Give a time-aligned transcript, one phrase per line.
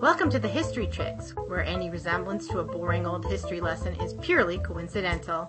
[0.00, 4.14] Welcome to the History Chicks, where any resemblance to a boring old history lesson is
[4.22, 5.48] purely coincidental.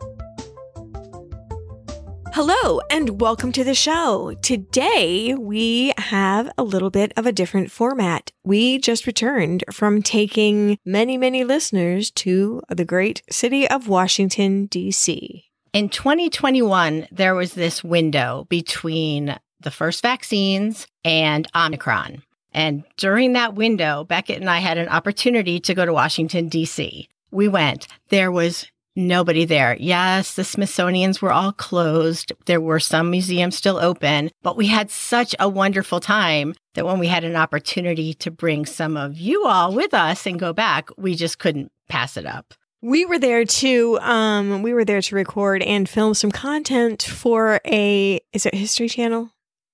[2.34, 4.34] Hello, and welcome to the show.
[4.42, 8.32] Today, we have a little bit of a different format.
[8.44, 15.46] We just returned from taking many, many listeners to the great city of Washington, D.C.
[15.74, 22.24] In 2021, there was this window between the first vaccines and Omicron.
[22.54, 27.08] And during that window, Beckett and I had an opportunity to go to Washington, D.C.
[27.32, 27.88] We went.
[28.10, 29.78] There was nobody there.
[29.80, 32.34] Yes, the Smithsonian's were all closed.
[32.46, 37.00] There were some museums still open, but we had such a wonderful time that when
[37.00, 40.90] we had an opportunity to bring some of you all with us and go back,
[40.98, 42.54] we just couldn't pass it up.
[42.82, 47.60] We were there to um we were there to record and film some content for
[47.66, 49.32] a is it History Channel?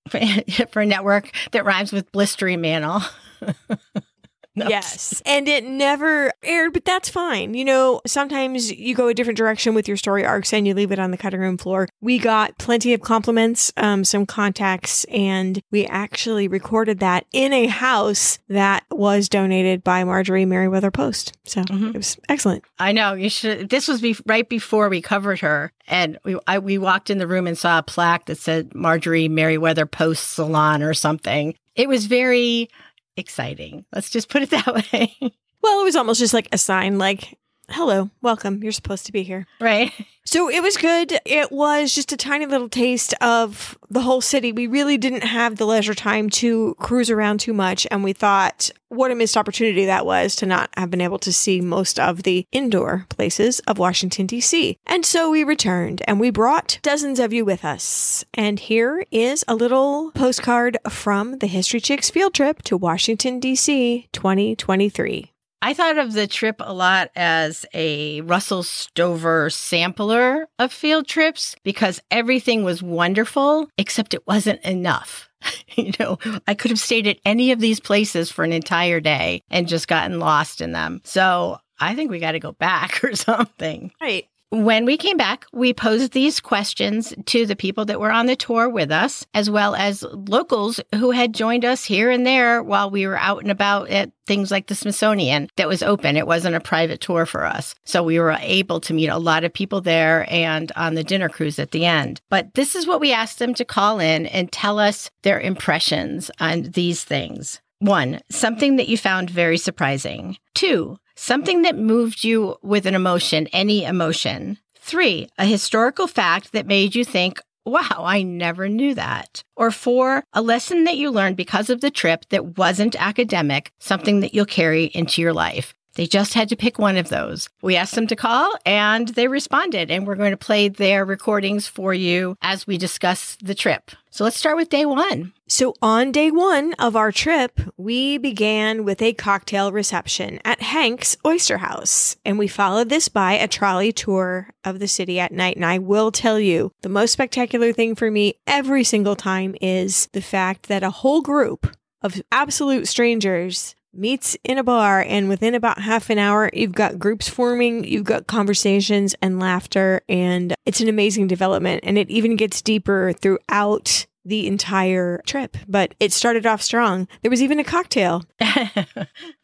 [0.72, 3.02] for a network that rhymes with blistering mantle.
[4.76, 5.22] Yes.
[5.26, 7.54] And it never aired, but that's fine.
[7.54, 10.92] You know, sometimes you go a different direction with your story arcs and you leave
[10.92, 11.88] it on the cutting room floor.
[12.02, 17.68] We got plenty of compliments, um, some contacts, and we actually recorded that in a
[17.68, 21.38] house that was donated by Marjorie Merriweather Post.
[21.44, 21.90] So mm-hmm.
[21.90, 22.64] it was excellent.
[22.80, 23.70] I know you should.
[23.70, 27.28] This was be- right before we covered her, and we I, we walked in the
[27.28, 31.56] room and saw a plaque that said Marjorie Merriweather Post Salon or something.
[31.76, 32.70] It was very
[33.18, 33.86] exciting.
[33.94, 35.16] Let's just put it that way.
[35.62, 37.38] well, it was almost just like a sign, like,
[37.70, 38.62] hello, welcome.
[38.64, 39.48] You're supposed to be here.
[39.60, 39.92] Right.
[40.28, 41.20] So it was good.
[41.24, 44.52] It was just a tiny little taste of the whole city.
[44.52, 47.86] We really didn't have the leisure time to cruise around too much.
[47.92, 51.32] And we thought what a missed opportunity that was to not have been able to
[51.32, 54.78] see most of the indoor places of Washington, D.C.
[54.88, 58.26] And so we returned and we brought dozens of you with us.
[58.34, 64.08] And here is a little postcard from the History Chicks field trip to Washington, D.C.
[64.12, 65.35] 2023.
[65.66, 71.56] I thought of the trip a lot as a Russell Stover sampler of field trips
[71.64, 75.28] because everything was wonderful, except it wasn't enough.
[75.76, 79.42] you know, I could have stayed at any of these places for an entire day
[79.50, 81.02] and just gotten lost in them.
[81.04, 83.92] So I think we got to go back or something.
[84.00, 84.28] Right.
[84.52, 88.36] When we came back, we posed these questions to the people that were on the
[88.36, 92.90] tour with us, as well as locals who had joined us here and there while
[92.90, 96.16] we were out and about at things like the Smithsonian that was open.
[96.16, 97.76] It wasn't a private tour for us.
[97.86, 101.28] So we were able to meet a lot of people there and on the dinner
[101.28, 102.22] cruise at the end.
[102.30, 106.30] But this is what we asked them to call in and tell us their impressions
[106.40, 107.62] on these things.
[107.80, 110.38] One, something that you found very surprising.
[110.54, 114.58] Two, something that moved you with an emotion, any emotion.
[114.78, 119.44] Three, a historical fact that made you think, wow, I never knew that.
[119.56, 124.20] Or four, a lesson that you learned because of the trip that wasn't academic, something
[124.20, 125.74] that you'll carry into your life.
[125.96, 127.50] They just had to pick one of those.
[127.62, 131.68] We asked them to call and they responded, and we're going to play their recordings
[131.68, 133.92] for you as we discuss the trip.
[134.12, 135.34] So let's start with day one.
[135.48, 141.18] So, on day one of our trip, we began with a cocktail reception at Hank's
[141.26, 145.58] Oyster House, and we followed this by a trolley tour of the city at night.
[145.58, 150.08] And I will tell you, the most spectacular thing for me every single time is
[150.14, 155.56] the fact that a whole group of absolute strangers meets in a bar and within
[155.56, 160.82] about half an hour you've got groups forming you've got conversations and laughter and it's
[160.82, 165.56] an amazing development and it even gets deeper throughout the entire trip.
[165.68, 167.08] But it started off strong.
[167.22, 168.24] There was even a cocktail.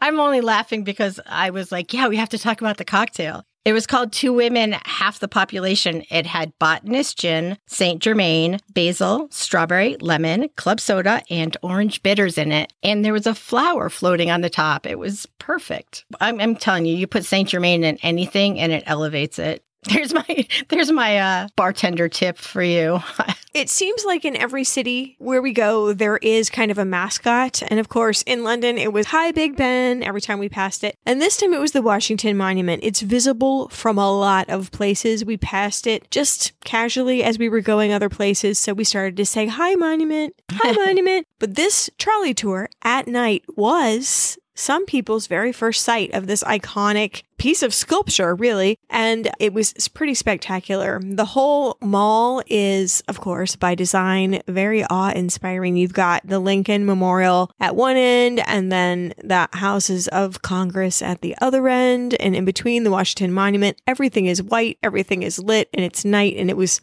[0.01, 3.45] I'm only laughing because i was like yeah we have to talk about the cocktail
[3.64, 6.04] it was called Two Women, Half the Population.
[6.10, 12.52] It had botanist gin, Saint Germain, basil, strawberry, lemon, club soda, and orange bitters in
[12.52, 12.74] it.
[12.82, 14.88] And there was a flower floating on the top.
[14.88, 16.06] It was perfect.
[16.20, 19.64] I'm, I'm telling you, you put Saint Germain in anything and it elevates it.
[19.84, 23.00] There's my there's my uh, bartender tip for you.
[23.53, 27.64] it seems like in every city where we go, there is kind of a mascot,
[27.68, 30.98] and of course, in London, it was Hi Big Ben every time we passed it,
[31.06, 32.83] and this time it was the Washington Monument.
[32.83, 35.25] It's visible from a lot of places.
[35.25, 39.25] We passed it just casually as we were going other places, so we started to
[39.25, 41.28] say Hi Monument, Hi Monument.
[41.39, 47.24] But this trolley tour at night was some people's very first sight of this iconic
[47.38, 48.77] piece of sculpture, really.
[48.89, 51.00] And it was pretty spectacular.
[51.03, 55.77] The whole mall is, of course, by design, very awe inspiring.
[55.77, 61.21] You've got the Lincoln Memorial at one end, and then the Houses of Congress at
[61.21, 62.15] the other end.
[62.19, 66.36] And in between the Washington Monument, everything is white, everything is lit, and it's night.
[66.38, 66.81] And it was,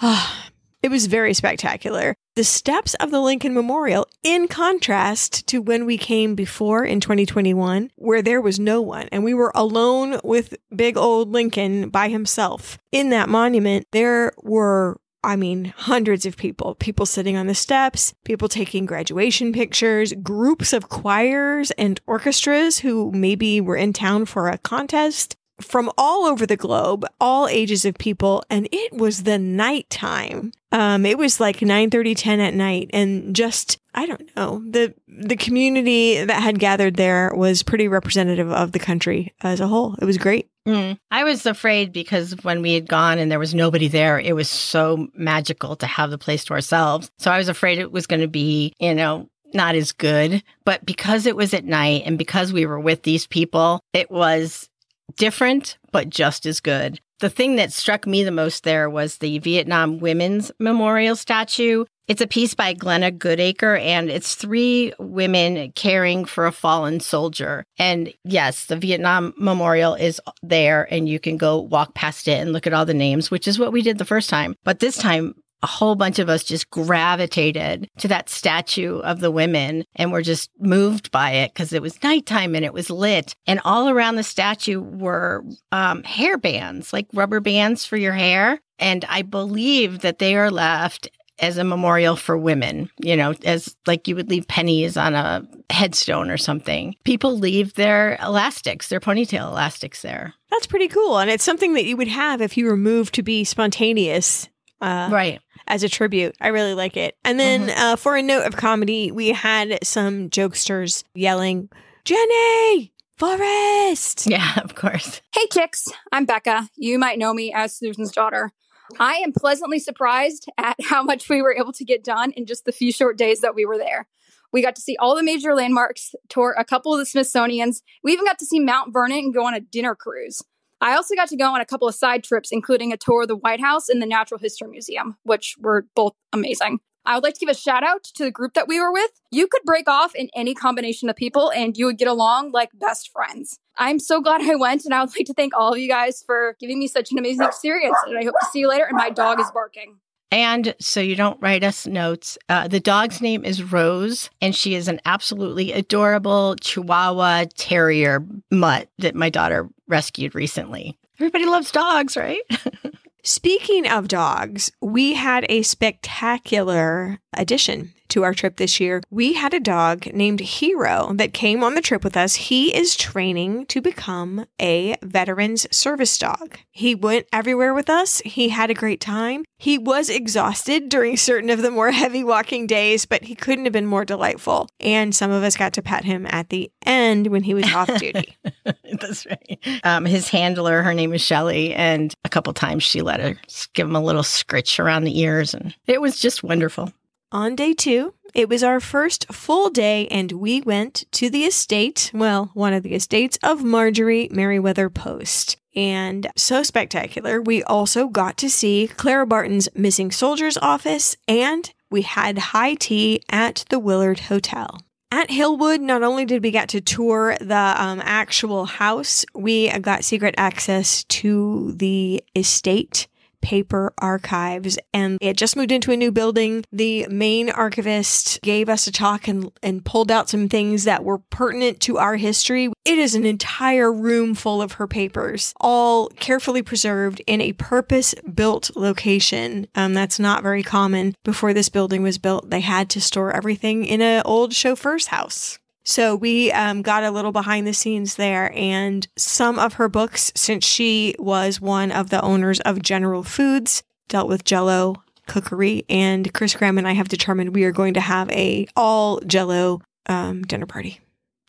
[0.00, 0.46] oh,
[0.82, 2.16] it was very spectacular.
[2.34, 7.90] The steps of the Lincoln Memorial in contrast to when we came before in 2021,
[7.96, 12.78] where there was no one and we were alone with big old Lincoln by himself.
[12.90, 18.12] In that monument, there were I mean, hundreds of people, people sitting on the steps,
[18.24, 24.48] people taking graduation pictures, groups of choirs and orchestras who maybe were in town for
[24.48, 29.38] a contest from all over the globe, all ages of people, and it was the
[29.38, 30.52] nighttime.
[30.70, 34.94] Um, it was like 9 30, 10 at night, and just I don't know the
[35.06, 39.96] the community that had gathered there was pretty representative of the country as a whole.
[40.00, 40.48] It was great.
[40.66, 40.98] Mm.
[41.10, 44.48] I was afraid because when we had gone and there was nobody there, it was
[44.48, 47.10] so magical to have the place to ourselves.
[47.18, 50.42] So I was afraid it was going to be, you know, not as good.
[50.64, 54.68] But because it was at night and because we were with these people, it was
[55.16, 57.00] different, but just as good.
[57.20, 61.84] The thing that struck me the most there was the Vietnam Women's Memorial statue.
[62.08, 67.64] It's a piece by Glenna Goodacre, and it's three women caring for a fallen soldier.
[67.78, 72.52] And yes, the Vietnam Memorial is there, and you can go walk past it and
[72.52, 74.56] look at all the names, which is what we did the first time.
[74.64, 79.30] But this time, a whole bunch of us just gravitated to that statue of the
[79.30, 83.34] women and were just moved by it because it was nighttime and it was lit.
[83.46, 88.60] And all around the statue were um, hair bands, like rubber bands for your hair.
[88.78, 93.76] And I believe that they are left as a memorial for women, you know, as
[93.86, 96.94] like you would leave pennies on a headstone or something.
[97.04, 100.34] People leave their elastics, their ponytail elastics there.
[100.50, 101.18] That's pretty cool.
[101.18, 104.48] And it's something that you would have if you were moved to be spontaneous.
[104.80, 105.40] Uh, right
[105.72, 106.36] as a tribute.
[106.38, 107.16] I really like it.
[107.24, 107.80] And then mm-hmm.
[107.80, 111.70] uh, for a note of comedy, we had some jokesters yelling,
[112.04, 112.92] Jenny!
[113.16, 114.26] Forrest!
[114.26, 115.22] Yeah, of course.
[115.34, 115.88] Hey, chicks.
[116.12, 116.68] I'm Becca.
[116.76, 118.52] You might know me as Susan's daughter.
[119.00, 122.66] I am pleasantly surprised at how much we were able to get done in just
[122.66, 124.06] the few short days that we were there.
[124.52, 127.82] We got to see all the major landmarks, tour a couple of the Smithsonian's.
[128.04, 130.42] We even got to see Mount Vernon and go on a dinner cruise.
[130.82, 133.28] I also got to go on a couple of side trips, including a tour of
[133.28, 136.80] the White House and the Natural History Museum, which were both amazing.
[137.04, 139.10] I would like to give a shout out to the group that we were with.
[139.30, 142.70] You could break off in any combination of people and you would get along like
[142.74, 143.58] best friends.
[143.76, 146.22] I'm so glad I went and I would like to thank all of you guys
[146.26, 147.96] for giving me such an amazing experience.
[148.06, 148.84] And I hope to see you later.
[148.84, 149.98] And my dog is barking.
[150.32, 152.38] And so you don't write us notes.
[152.48, 158.88] Uh, the dog's name is Rose, and she is an absolutely adorable Chihuahua Terrier mutt
[158.96, 160.98] that my daughter rescued recently.
[161.20, 162.40] Everybody loves dogs, right?
[163.22, 169.54] Speaking of dogs, we had a spectacular addition to our trip this year, we had
[169.54, 172.34] a dog named Hero that came on the trip with us.
[172.34, 176.58] He is training to become a veterans service dog.
[176.70, 178.20] He went everywhere with us.
[178.24, 179.44] He had a great time.
[179.58, 183.72] He was exhausted during certain of the more heavy walking days, but he couldn't have
[183.72, 184.68] been more delightful.
[184.78, 187.88] And some of us got to pet him at the end when he was off
[187.98, 188.36] duty.
[188.64, 189.80] That's right.
[189.84, 193.36] Um, his handler, her name is Shelly, and a couple times she let her
[193.72, 196.92] give him a little scritch around the ears, and it was just wonderful.
[197.32, 202.10] On day two, it was our first full day, and we went to the estate,
[202.12, 205.56] well, one of the estates of Marjorie Merriweather Post.
[205.74, 212.02] And so spectacular, we also got to see Clara Barton's missing soldiers office, and we
[212.02, 214.82] had high tea at the Willard Hotel.
[215.10, 220.04] At Hillwood, not only did we get to tour the um, actual house, we got
[220.04, 223.08] secret access to the estate
[223.42, 226.64] paper archives and it just moved into a new building.
[226.72, 231.18] The main archivist gave us a talk and, and pulled out some things that were
[231.18, 232.70] pertinent to our history.
[232.84, 238.14] It is an entire room full of her papers, all carefully preserved in a purpose
[238.34, 239.66] built location.
[239.74, 241.14] Um, that's not very common.
[241.24, 245.58] Before this building was built, they had to store everything in an old chauffeur's house.
[245.84, 250.32] So we um, got a little behind the scenes there, and some of her books,
[250.36, 255.84] since she was one of the owners of General Foods, dealt with Jello cookery.
[255.88, 259.80] And Chris Graham and I have determined we are going to have a all Jello
[260.06, 261.00] um, dinner party.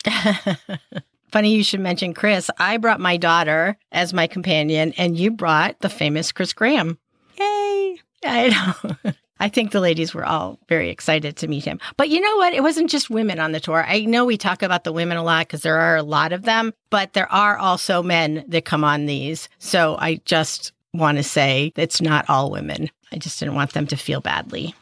[1.31, 2.51] Funny you should mention Chris.
[2.59, 6.99] I brought my daughter as my companion, and you brought the famous Chris Graham.
[7.39, 7.99] Yay!
[8.25, 9.13] I know.
[9.43, 11.77] I think the ladies were all very excited to meet him.
[11.97, 12.53] But you know what?
[12.53, 13.83] It wasn't just women on the tour.
[13.85, 16.43] I know we talk about the women a lot because there are a lot of
[16.43, 19.49] them, but there are also men that come on these.
[19.59, 22.89] So I just want to say it's not all women.
[23.11, 24.75] I just didn't want them to feel badly.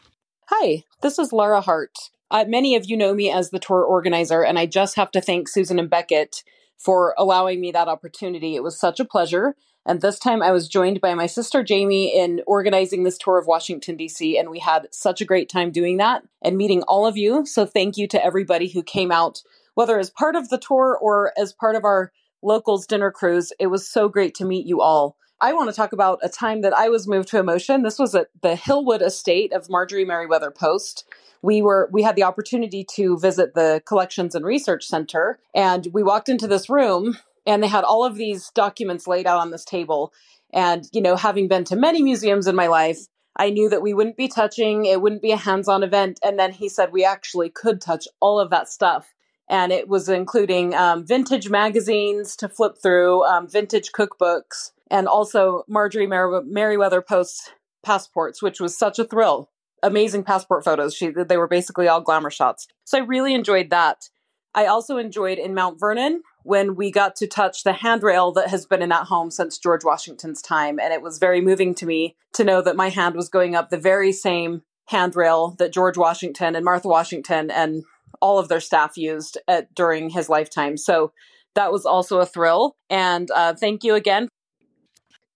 [0.46, 1.98] Hi, this is Laura Hart.
[2.30, 5.20] Uh, many of you know me as the tour organizer, and I just have to
[5.20, 6.44] thank Susan and Beckett
[6.78, 8.54] for allowing me that opportunity.
[8.54, 9.56] It was such a pleasure.
[9.84, 13.46] And this time I was joined by my sister Jamie in organizing this tour of
[13.46, 14.38] Washington, D.C.
[14.38, 17.44] And we had such a great time doing that and meeting all of you.
[17.46, 19.42] So thank you to everybody who came out,
[19.74, 22.12] whether as part of the tour or as part of our
[22.42, 23.52] locals dinner cruise.
[23.58, 25.16] It was so great to meet you all.
[25.40, 27.82] I want to talk about a time that I was moved to emotion.
[27.82, 31.04] This was at the Hillwood estate of Marjorie Merriweather Post.
[31.42, 36.04] We were we had the opportunity to visit the Collections and Research Center and we
[36.04, 39.64] walked into this room and they had all of these documents laid out on this
[39.64, 40.12] table
[40.52, 43.06] and you know having been to many museums in my life
[43.36, 46.18] I knew that we wouldn't be touching, it wouldn't be a hands on event.
[46.22, 49.14] And then he said we actually could touch all of that stuff.
[49.48, 55.64] And it was including um, vintage magazines to flip through, um, vintage cookbooks, and also
[55.68, 59.50] Marjorie Mer- Merriweather Post passports, which was such a thrill.
[59.82, 60.94] Amazing passport photos.
[60.94, 62.68] She, they were basically all glamour shots.
[62.84, 64.08] So I really enjoyed that.
[64.54, 68.66] I also enjoyed in Mount Vernon when we got to touch the handrail that has
[68.66, 70.78] been in that home since George Washington's time.
[70.80, 73.70] And it was very moving to me to know that my hand was going up
[73.70, 77.84] the very same handrail that George Washington and Martha Washington and
[78.20, 80.76] all of their staff used at, during his lifetime.
[80.76, 81.12] So
[81.54, 82.76] that was also a thrill.
[82.90, 84.28] And uh, thank you again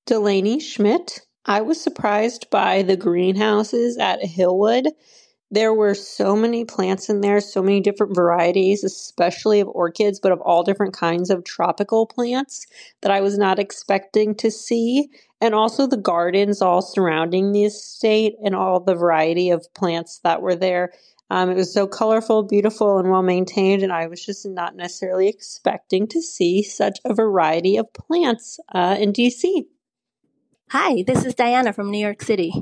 [0.07, 1.21] Delaney Schmidt.
[1.45, 4.87] I was surprised by the greenhouses at Hillwood.
[5.51, 10.33] There were so many plants in there, so many different varieties, especially of orchids, but
[10.33, 12.67] of all different kinds of tropical plants
[13.03, 15.09] that I was not expecting to see.
[15.41, 20.43] And also the gardens all surrounding the estate and all the variety of plants that
[20.43, 20.93] were there.
[21.31, 25.29] Um, it was so colorful, beautiful, and well maintained, and I was just not necessarily
[25.29, 29.65] expecting to see such a variety of plants uh, in DC.
[30.71, 32.53] Hi, this is Diana from New York City.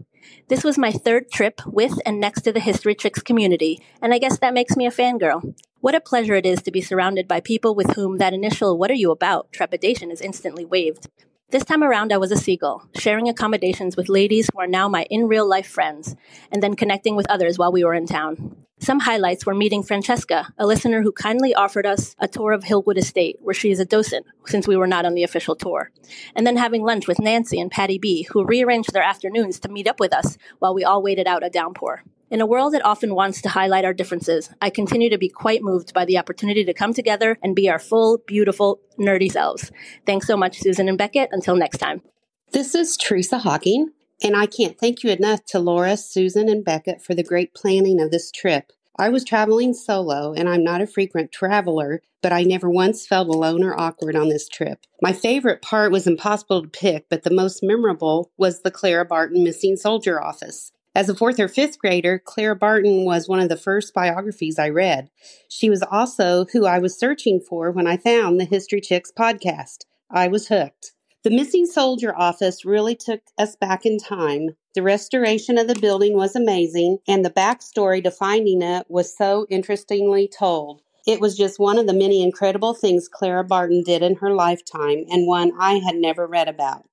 [0.49, 4.18] This was my third trip with and next to the History Chicks community, and I
[4.18, 5.54] guess that makes me a fangirl.
[5.80, 8.90] What a pleasure it is to be surrounded by people with whom that initial what
[8.90, 11.08] are you about trepidation is instantly waived.
[11.54, 15.04] This time around, I was a seagull, sharing accommodations with ladies who are now my
[15.04, 16.16] in real life friends,
[16.50, 18.56] and then connecting with others while we were in town.
[18.80, 22.99] Some highlights were meeting Francesca, a listener who kindly offered us a tour of Hillwood
[22.99, 25.92] Estate, where she is a docent, since we were not on the official tour.
[26.34, 29.87] And then having lunch with Nancy and Patty B, who rearranged their afternoons to meet
[29.87, 32.02] up with us while we all waited out a downpour.
[32.35, 35.62] In a world that often wants to highlight our differences, I continue to be quite
[35.62, 39.71] moved by the opportunity to come together and be our full, beautiful, nerdy selves.
[40.05, 41.29] Thanks so much, Susan and Beckett.
[41.31, 42.03] Until next time.
[42.50, 47.00] This is Teresa Hawking, and I can't thank you enough to Laura, Susan, and Beckett
[47.00, 48.73] for the great planning of this trip.
[48.99, 53.29] I was traveling solo, and I'm not a frequent traveler, but I never once felt
[53.29, 54.81] alone or awkward on this trip.
[55.00, 59.45] My favorite part was impossible to pick, but the most memorable was the Clara Barton
[59.45, 60.73] Missing Soldier Office.
[60.96, 64.68] As a fourth or fifth grader, Clara Barton was one of the first biographies I
[64.68, 65.10] read.
[65.48, 69.86] She was also who I was searching for when I found the History Chicks podcast.
[70.08, 70.92] I was hooked.
[71.24, 74.50] The missing soldier office really took us back in time.
[74.76, 79.46] The restoration of the building was amazing, and the backstory to finding it was so
[79.50, 80.82] interestingly told.
[81.08, 85.06] It was just one of the many incredible things Clara Barton did in her lifetime,
[85.10, 86.84] and one I had never read about.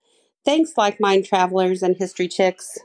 [0.44, 2.80] Thanks, like mind travelers and history chicks.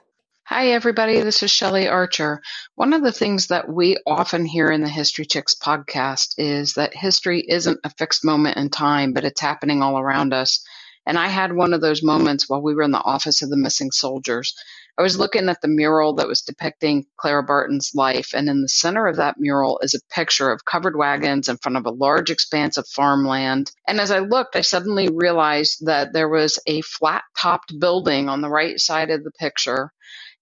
[0.48, 1.22] Hi, everybody.
[1.22, 2.40] This is Shelley Archer.
[2.76, 6.94] One of the things that we often hear in the History Chicks podcast is that
[6.94, 10.64] history isn't a fixed moment in time, but it's happening all around us.
[11.04, 13.56] And I had one of those moments while we were in the office of the
[13.56, 14.54] missing soldiers.
[14.96, 18.68] I was looking at the mural that was depicting Clara Barton's life, and in the
[18.68, 22.30] center of that mural is a picture of covered wagons in front of a large
[22.30, 23.72] expanse of farmland.
[23.88, 28.42] And as I looked, I suddenly realized that there was a flat topped building on
[28.42, 29.90] the right side of the picture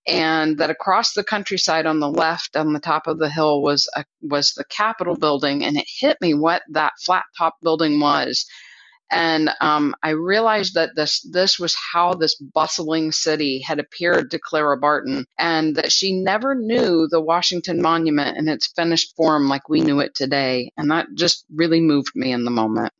[0.06, 3.88] and that across the countryside on the left on the top of the hill was
[3.96, 8.46] a, was the capitol building and it hit me what that flat top building was
[9.10, 14.38] and um, I realized that this this was how this bustling city had appeared to
[14.38, 19.68] Clara Barton, and that she never knew the Washington Monument in its finished form like
[19.68, 22.92] we knew it today, and that just really moved me in the moment.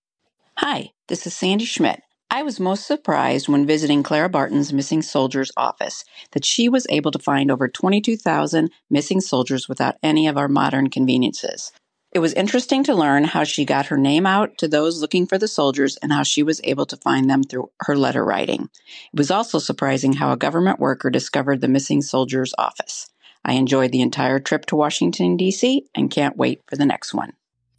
[0.59, 2.01] Hi, this is Sandy Schmidt.
[2.35, 7.13] I was most surprised when visiting Clara Barton's missing soldiers office that she was able
[7.13, 11.71] to find over 22,000 missing soldiers without any of our modern conveniences.
[12.11, 15.39] It was interesting to learn how she got her name out to those looking for
[15.39, 18.69] the soldiers and how she was able to find them through her letter writing.
[19.13, 23.09] It was also surprising how a government worker discovered the missing soldiers office.
[23.45, 27.35] I enjoyed the entire trip to Washington, D.C., and can't wait for the next one.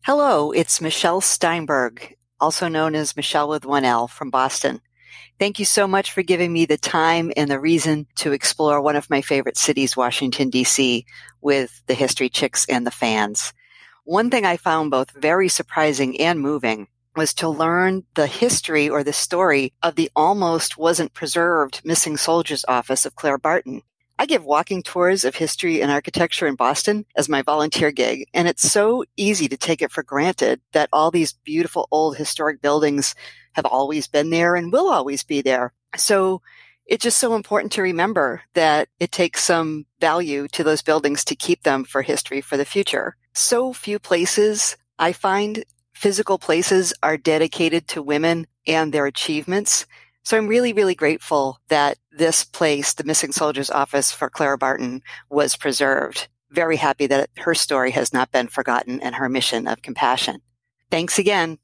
[0.06, 4.80] Hello, it's Michelle Steinberg also known as Michelle with one L from Boston.
[5.40, 8.96] Thank you so much for giving me the time and the reason to explore one
[8.96, 11.08] of my favorite cities, Washington, D.C.,
[11.42, 13.52] with the history chicks and the fans.
[14.04, 19.04] One thing I found both very surprising and moving was to learn the history or
[19.04, 23.82] the story of the almost wasn't preserved missing soldiers office of Claire Barton.
[24.18, 28.48] I give walking tours of history and architecture in Boston as my volunteer gig, and
[28.48, 33.14] it's so easy to take it for granted that all these beautiful old historic buildings
[33.54, 35.74] have always been there and will always be there.
[35.98, 36.42] So
[36.86, 41.36] it's just so important to remember that it takes some value to those buildings to
[41.36, 43.16] keep them for history for the future.
[43.34, 49.86] So few places I find physical places are dedicated to women and their achievements.
[50.26, 55.04] So I'm really, really grateful that this place, the Missing Soldiers Office for Clara Barton,
[55.30, 56.28] was preserved.
[56.50, 60.42] Very happy that her story has not been forgotten and her mission of compassion.
[60.90, 61.60] Thanks again.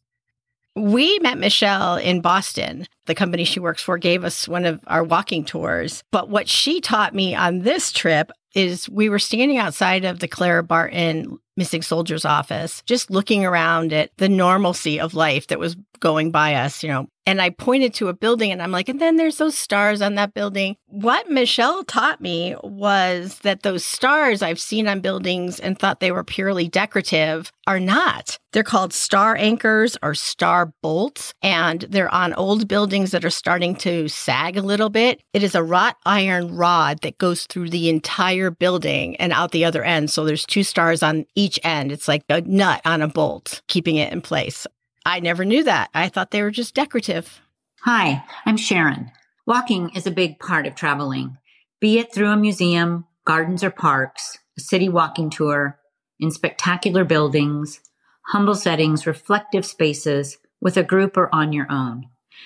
[0.75, 2.85] We met Michelle in Boston.
[3.07, 6.03] The company she works for gave us one of our walking tours.
[6.11, 10.27] But what she taught me on this trip is we were standing outside of the
[10.27, 15.75] Clara Barton missing soldiers office, just looking around at the normalcy of life that was
[15.99, 17.07] going by us, you know.
[17.27, 20.15] And I pointed to a building and I'm like, and then there's those stars on
[20.15, 20.75] that building.
[20.87, 26.11] What Michelle taught me was that those stars I've seen on buildings and thought they
[26.11, 28.39] were purely decorative are not.
[28.53, 33.75] They're called star anchors or star bolts, and they're on old buildings that are starting
[33.77, 35.21] to sag a little bit.
[35.31, 39.65] It is a wrought iron rod that goes through the entire building and out the
[39.65, 40.09] other end.
[40.09, 41.91] So there's two stars on each end.
[41.91, 44.65] It's like a nut on a bolt, keeping it in place.
[45.05, 45.89] I never knew that.
[45.93, 47.41] I thought they were just decorative.
[47.81, 49.11] Hi, I'm Sharon.
[49.45, 51.37] Walking is a big part of traveling,
[51.79, 55.79] be it through a museum, gardens, or parks, a city walking tour,
[56.19, 57.81] in spectacular buildings,
[58.27, 62.05] humble settings, reflective spaces, with a group or on your own.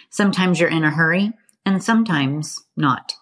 [0.09, 1.33] Sometimes you're in a hurry,
[1.65, 3.13] and sometimes not.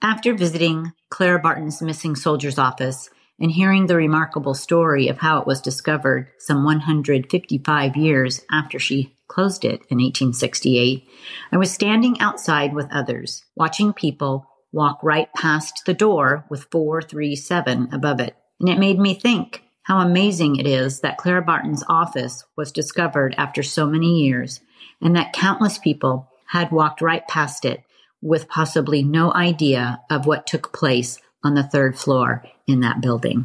[0.00, 5.46] After visiting Clara Barton's missing soldier's office, and hearing the remarkable story of how it
[5.46, 11.08] was discovered some 155 years after she closed it in 1868,
[11.52, 17.90] I was standing outside with others, watching people walk right past the door with 437
[17.92, 18.34] above it.
[18.58, 23.36] And it made me think how amazing it is that Clara Barton's office was discovered
[23.38, 24.58] after so many years,
[25.00, 27.83] and that countless people had walked right past it
[28.24, 33.44] with possibly no idea of what took place on the third floor in that building.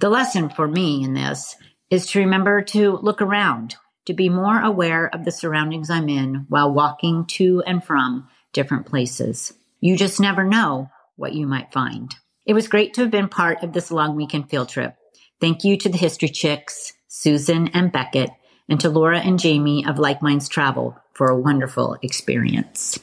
[0.00, 1.56] The lesson for me in this
[1.90, 6.44] is to remember to look around, to be more aware of the surroundings I'm in
[6.48, 9.54] while walking to and from different places.
[9.80, 12.14] You just never know what you might find.
[12.44, 14.94] It was great to have been part of this long weekend field trip.
[15.40, 18.30] Thank you to the History Chicks, Susan and Beckett,
[18.68, 22.98] and to Laura and Jamie of Like Minds Travel for a wonderful experience.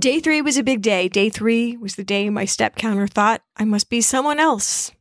[0.00, 1.08] Day three was a big day.
[1.08, 4.92] Day three was the day my step counter thought I must be someone else.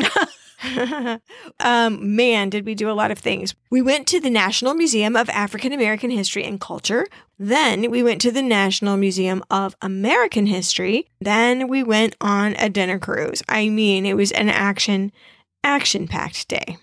[1.60, 3.54] um, man, did we do a lot of things.
[3.70, 7.06] We went to the National Museum of African American History and Culture.
[7.38, 11.06] Then we went to the National Museum of American History.
[11.20, 13.44] Then we went on a dinner cruise.
[13.48, 15.12] I mean, it was an action,
[15.62, 16.78] action packed day.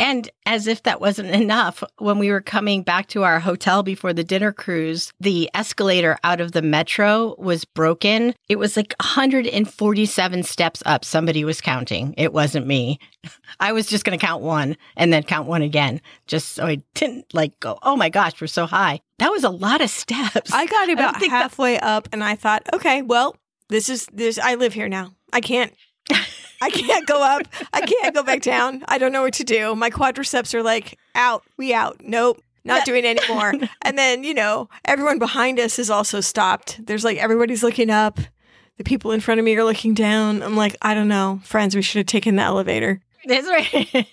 [0.00, 4.12] And as if that wasn't enough, when we were coming back to our hotel before
[4.12, 8.34] the dinner cruise, the escalator out of the metro was broken.
[8.48, 11.04] It was like 147 steps up.
[11.04, 12.14] Somebody was counting.
[12.16, 12.98] It wasn't me.
[13.60, 16.82] I was just going to count one and then count one again, just so I
[16.94, 19.00] didn't like go, oh my gosh, we're so high.
[19.18, 20.52] That was a lot of steps.
[20.52, 23.36] I got about I halfway that- up and I thought, okay, well,
[23.68, 24.38] this is this.
[24.38, 25.14] I live here now.
[25.32, 25.74] I can't.
[26.60, 27.42] I can't go up.
[27.72, 28.84] I can't go back down.
[28.88, 29.74] I don't know what to do.
[29.74, 31.44] My quadriceps are like out.
[31.56, 32.00] We out.
[32.02, 32.42] Nope.
[32.64, 33.54] Not doing anymore.
[33.82, 36.84] and then, you know, everyone behind us is also stopped.
[36.84, 38.18] There's like everybody's looking up.
[38.76, 40.42] The people in front of me are looking down.
[40.42, 41.40] I'm like, I don't know.
[41.44, 43.00] Friends, we should have taken the elevator.
[43.24, 44.06] That's right.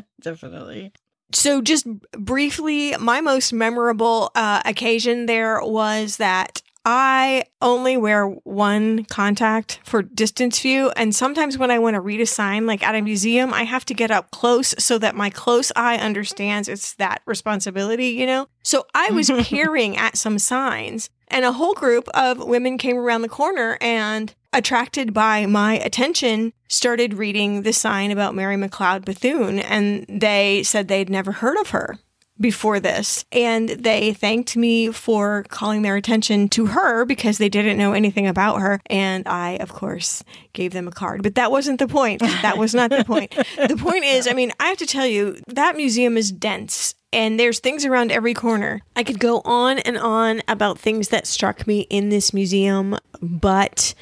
[0.20, 0.92] Definitely.
[1.32, 1.86] So, just
[2.18, 10.02] briefly, my most memorable uh, occasion there was that I only wear one contact for
[10.02, 10.90] distance view.
[10.96, 13.84] And sometimes when I want to read a sign, like at a museum, I have
[13.86, 18.48] to get up close so that my close eye understands it's that responsibility, you know?
[18.62, 23.22] So I was peering at some signs, and a whole group of women came around
[23.22, 29.58] the corner and, attracted by my attention, started reading the sign about Mary McLeod Bethune.
[29.60, 31.98] And they said they'd never heard of her
[32.40, 33.24] before this.
[33.32, 38.26] And they thanked me for calling their attention to her because they didn't know anything
[38.26, 38.80] about her.
[38.86, 41.22] And I, of course, gave them a card.
[41.22, 42.20] But that wasn't the point.
[42.20, 43.30] That was not the point.
[43.68, 46.94] the point is, I mean, I have to tell you, that museum is dense.
[47.12, 48.82] and there's things around every corner.
[48.94, 53.94] I could go on and on about things that struck me in this museum, but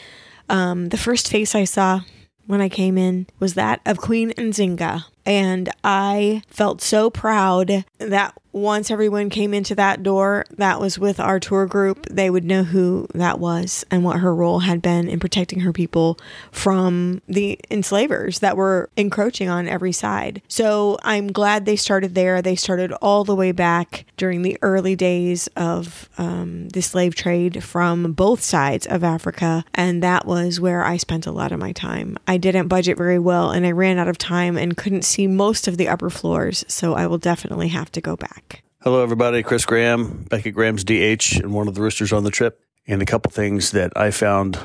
[0.48, 2.03] um, the first face I saw
[2.46, 5.05] when I came in was that of Queen Nzinga.
[5.29, 11.21] And I felt so proud that once everyone came into that door that was with
[11.21, 15.09] our tour group, they would know who that was and what her role had been
[15.09, 16.19] in protecting her people
[16.51, 20.43] from the enslavers that were encroaching on every side.
[20.49, 22.43] So I'm glad they started there.
[22.43, 27.63] They started all the way back during the early days of um, the slave trade
[27.63, 29.65] from both sides of Africa.
[29.75, 32.17] And that was where I spent a lot of my time.
[32.27, 35.69] I didn't budget very well and I ran out of time and couldn't see most
[35.69, 36.65] of the upper floors.
[36.69, 38.48] So I will definitely have to go back.
[38.83, 39.43] Hello, everybody.
[39.43, 42.64] Chris Graham, Beckett Graham's DH, and one of the roosters on the trip.
[42.87, 44.57] And a couple things that I found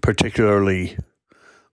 [0.00, 0.96] particularly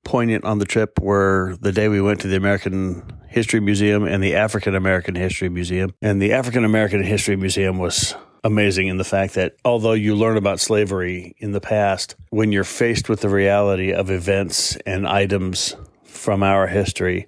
[0.04, 4.22] poignant on the trip were the day we went to the American History Museum and
[4.22, 5.94] the African American History Museum.
[6.02, 10.36] And the African American History Museum was amazing in the fact that although you learn
[10.36, 15.78] about slavery in the past, when you're faced with the reality of events and items
[16.04, 17.28] from our history,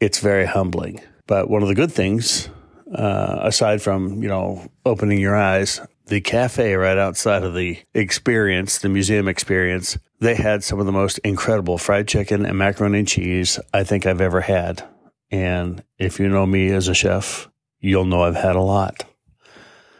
[0.00, 1.00] it's very humbling.
[1.28, 2.48] But one of the good things
[2.96, 8.78] uh, aside from you know opening your eyes, the cafe right outside of the experience,
[8.78, 13.08] the museum experience, they had some of the most incredible fried chicken and macaroni and
[13.08, 14.82] cheese I think I've ever had.
[15.30, 17.48] And if you know me as a chef,
[17.80, 19.04] you'll know I've had a lot.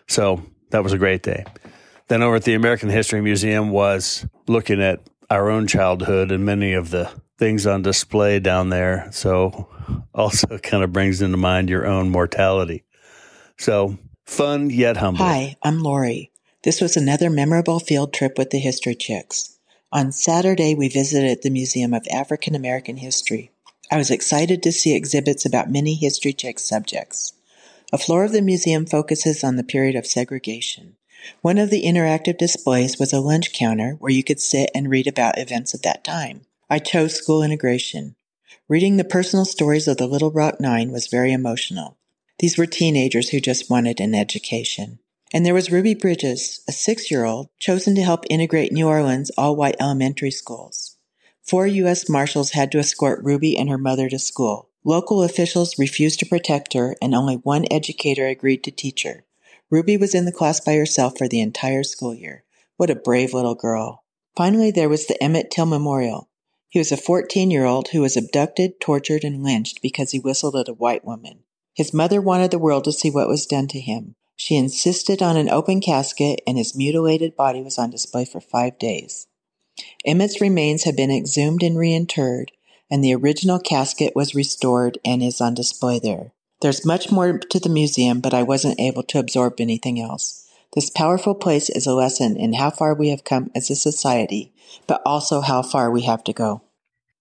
[0.07, 1.45] So that was a great day.
[2.09, 6.73] Then over at the American History Museum was looking at our own childhood and many
[6.73, 9.09] of the things on display down there.
[9.11, 9.69] So
[10.15, 12.85] also kind of brings into mind your own mortality.
[13.59, 15.25] So fun yet humble.
[15.25, 16.31] Hi, I'm Lori.
[16.63, 19.57] This was another memorable field trip with the History Chicks.
[19.93, 23.51] On Saturday, we visited the Museum of African American History.
[23.91, 27.33] I was excited to see exhibits about many History Chicks subjects.
[27.93, 30.97] A floor of the museum focuses on the period of segregation.
[31.41, 35.07] One of the interactive displays was a lunch counter where you could sit and read
[35.07, 36.43] about events of that time.
[36.69, 38.17] I chose school integration.
[38.69, 41.97] Reading the personal stories of the Little Rock Nine was very emotional.
[42.39, 44.99] These were teenagers who just wanted an education.
[45.33, 49.31] And there was Ruby Bridges, a six year old, chosen to help integrate New Orleans
[49.39, 50.97] all white elementary schools.
[51.43, 52.09] Four U.S.
[52.09, 54.69] Marshals had to escort Ruby and her mother to school.
[54.85, 59.25] Local officials refused to protect her, and only one educator agreed to teach her.
[59.71, 62.45] Ruby was in the class by herself for the entire school year.
[62.77, 64.05] What a brave little girl.
[64.37, 66.29] Finally, there was the Emmett Till Memorial.
[66.69, 70.55] He was a 14 year old who was abducted, tortured, and lynched because he whistled
[70.55, 71.45] at a white woman.
[71.77, 74.15] His mother wanted the world to see what was done to him.
[74.35, 78.79] She insisted on an open casket, and his mutilated body was on display for five
[78.79, 79.27] days.
[80.07, 82.51] Emmett's remains have been exhumed and reinterred,
[82.91, 86.33] and the original casket was restored and is on display there.
[86.63, 90.49] There's much more to the museum, but I wasn't able to absorb anything else.
[90.73, 94.55] This powerful place is a lesson in how far we have come as a society,
[94.87, 96.63] but also how far we have to go.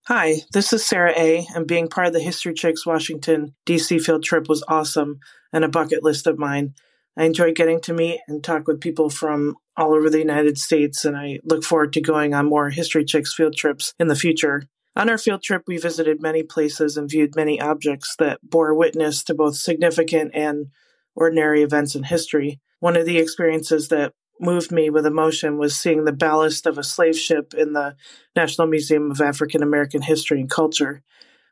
[0.07, 3.97] Hi, this is Sarah A., and being part of the History Chicks Washington, D.C.
[3.97, 5.17] field trip was awesome
[5.51, 6.75] and a bucket list of mine.
[7.17, 11.05] I enjoyed getting to meet and talk with people from all over the United States,
[11.05, 14.67] and I look forward to going on more History Chicks field trips in the future.
[14.95, 19.23] On our field trip, we visited many places and viewed many objects that bore witness
[19.23, 20.67] to both significant and
[21.15, 22.61] ordinary events in history.
[22.79, 26.83] One of the experiences that moved me with emotion was seeing the ballast of a
[26.83, 27.95] slave ship in the
[28.35, 31.03] National Museum of African American History and Culture.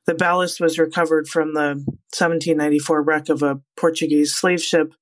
[0.06, 4.93] The ballast was recovered from the 1794 wreck of a Portuguese slave ship,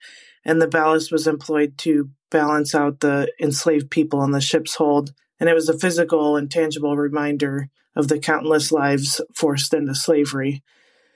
[0.46, 5.14] and the ballast was employed to balance out the enslaved people on the ship's hold.
[5.40, 10.64] And it was a physical and tangible reminder of the countless lives forced into slavery.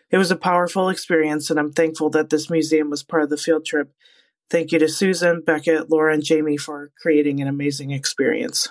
[0.10, 3.38] It was a powerful experience, and I'm thankful that this museum was part of the
[3.38, 3.92] field trip
[4.50, 8.70] Thank you to Susan, Beckett, Laura, and Jamie for creating an amazing experience.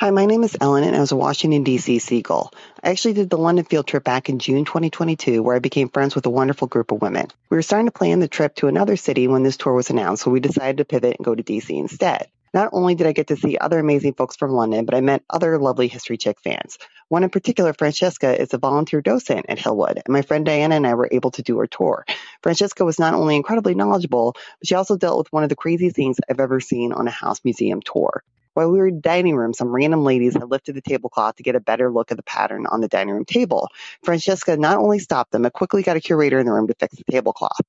[0.00, 2.00] Hi, my name is Ellen, and I was a Washington, D.C.
[2.00, 2.52] Seagull.
[2.82, 6.14] I actually did the London field trip back in June 2022, where I became friends
[6.14, 7.28] with a wonderful group of women.
[7.50, 10.24] We were starting to plan the trip to another city when this tour was announced,
[10.24, 11.76] so we decided to pivot and go to D.C.
[11.76, 12.26] instead.
[12.54, 15.22] Not only did I get to see other amazing folks from London, but I met
[15.30, 16.78] other lovely History Chick fans.
[17.08, 20.86] One in particular, Francesca, is a volunteer docent at Hillwood, and my friend Diana and
[20.86, 22.04] I were able to do her tour.
[22.42, 25.96] Francesca was not only incredibly knowledgeable, but she also dealt with one of the craziest
[25.96, 28.22] things I've ever seen on a house museum tour.
[28.54, 31.42] While we were in the dining room, some random ladies had lifted the tablecloth to
[31.42, 33.68] get a better look at the pattern on the dining room table.
[34.04, 36.96] Francesca not only stopped them, but quickly got a curator in the room to fix
[36.96, 37.62] the tablecloth.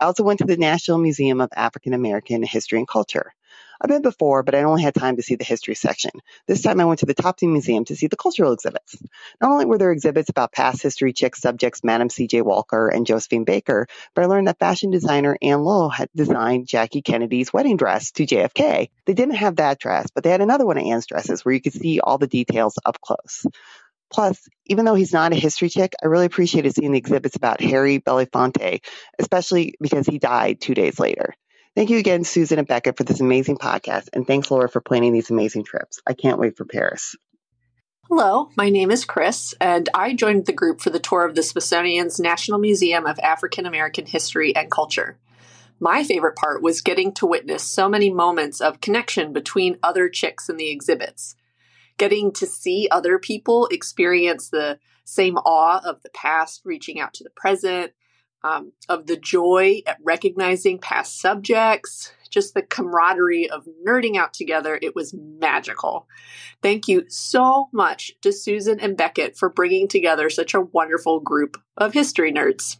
[0.00, 3.34] I also went to the National Museum of African American History and Culture.
[3.82, 6.12] I've been before, but I only had time to see the history section.
[6.46, 8.96] This time I went to the Topsy Museum to see the cultural exhibits.
[9.40, 12.42] Not only were there exhibits about past history chick subjects Madam C.J.
[12.42, 17.02] Walker and Josephine Baker, but I learned that fashion designer Ann Lowe had designed Jackie
[17.02, 18.88] Kennedy's wedding dress to JFK.
[19.04, 21.60] They didn't have that dress, but they had another one of Ann's dresses where you
[21.60, 23.44] could see all the details up close.
[24.12, 27.60] Plus, even though he's not a history chick, I really appreciated seeing the exhibits about
[27.62, 28.84] Harry Belafonte,
[29.18, 31.34] especially because he died two days later.
[31.74, 35.14] Thank you again, Susan and Becca, for this amazing podcast, and thanks, Laura, for planning
[35.14, 36.02] these amazing trips.
[36.06, 37.16] I can't wait for Paris.
[38.08, 41.42] Hello, my name is Chris, and I joined the group for the tour of the
[41.42, 45.16] Smithsonian's National Museum of African American History and Culture.
[45.80, 50.50] My favorite part was getting to witness so many moments of connection between other chicks
[50.50, 51.36] in the exhibits.
[51.96, 57.24] Getting to see other people experience the same awe of the past reaching out to
[57.24, 57.92] the present,
[58.44, 64.78] um, of the joy at recognizing past subjects, just the camaraderie of nerding out together.
[64.80, 66.08] It was magical.
[66.62, 71.56] Thank you so much to Susan and Beckett for bringing together such a wonderful group
[71.76, 72.78] of history nerds.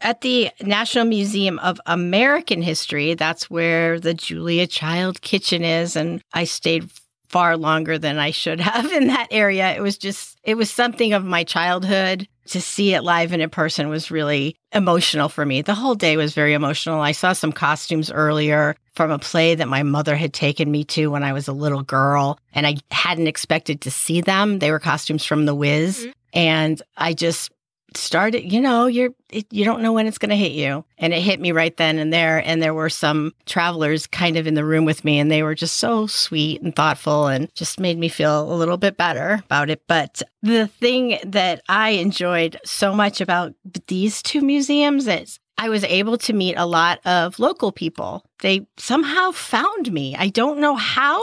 [0.00, 5.96] At the National Museum of American History, that's where the Julia Child Kitchen is.
[5.96, 6.90] And I stayed
[7.28, 9.74] far longer than I should have in that area.
[9.74, 12.28] It was just, it was something of my childhood.
[12.48, 15.62] To see it live and in person was really emotional for me.
[15.62, 17.00] The whole day was very emotional.
[17.00, 21.08] I saw some costumes earlier from a play that my mother had taken me to
[21.08, 24.58] when I was a little girl, and I hadn't expected to see them.
[24.58, 26.00] They were costumes from The Wiz.
[26.00, 26.10] Mm-hmm.
[26.34, 27.50] And I just
[27.96, 31.12] started, you know, you're it, you don't know when it's going to hit you, and
[31.12, 32.38] it hit me right then and there.
[32.44, 35.54] And there were some travelers kind of in the room with me, and they were
[35.54, 39.70] just so sweet and thoughtful, and just made me feel a little bit better about
[39.70, 39.82] it.
[39.86, 43.54] But the thing that I enjoyed so much about
[43.86, 48.24] these two museums is I was able to meet a lot of local people.
[48.40, 50.14] They somehow found me.
[50.14, 51.22] I don't know how,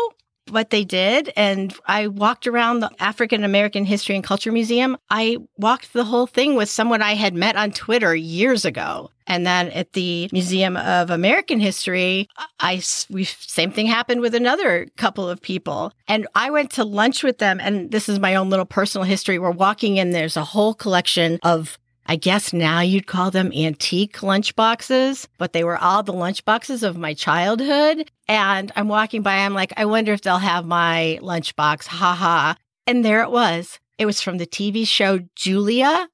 [0.49, 1.31] what they did.
[1.35, 4.97] And I walked around the African American History and Culture Museum.
[5.09, 9.09] I walked the whole thing with someone I had met on Twitter years ago.
[9.25, 12.27] And then at the Museum of American History,
[12.59, 15.93] I we same thing happened with another couple of people.
[16.07, 19.39] And I went to lunch with them and this is my own little personal history.
[19.39, 24.17] We're walking in there's a whole collection of I guess now you'd call them antique
[24.17, 28.11] lunchboxes, but they were all the lunchboxes of my childhood.
[28.27, 31.87] And I'm walking by, I'm like, I wonder if they'll have my lunchbox.
[31.87, 32.57] Ha ha.
[32.85, 33.79] And there it was.
[33.97, 36.09] It was from the TV show Julia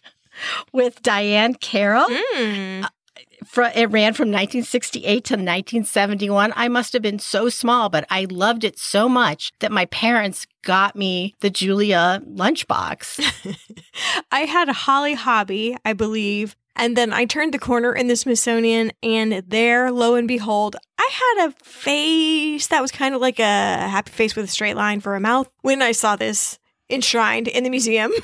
[0.72, 2.08] with Diane Carroll.
[2.08, 6.52] Mm it ran from 1968 to 1971.
[6.56, 10.46] I must have been so small, but I loved it so much that my parents
[10.62, 13.56] got me the Julia lunchbox.
[14.32, 16.56] I had a Holly Hobbie, I believe.
[16.76, 21.08] And then I turned the corner in the Smithsonian, and there, lo and behold, I
[21.12, 25.00] had a face that was kind of like a happy face with a straight line
[25.00, 26.58] for a mouth when I saw this
[26.90, 28.12] enshrined in the museum.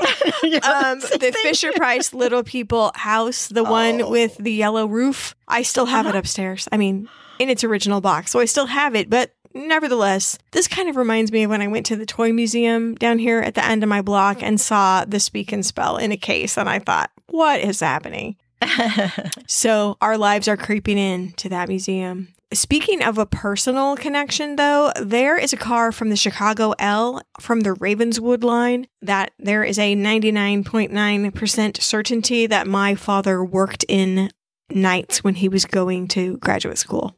[0.62, 3.70] um, the Fisher Price Little People house, the oh.
[3.70, 5.34] one with the yellow roof.
[5.46, 6.16] I still have uh-huh.
[6.16, 6.68] it upstairs.
[6.72, 7.08] I mean,
[7.38, 8.30] in its original box.
[8.30, 11.68] So I still have it, but nevertheless, this kind of reminds me of when I
[11.68, 15.04] went to the toy museum down here at the end of my block and saw
[15.04, 16.56] the speak and spell in a case.
[16.56, 18.36] And I thought, what is happening?
[19.46, 22.28] so our lives are creeping in to that museum.
[22.52, 27.60] Speaking of a personal connection, though, there is a car from the Chicago L from
[27.60, 34.30] the Ravenswood line that there is a 99.9% certainty that my father worked in
[34.68, 37.14] nights when he was going to graduate school.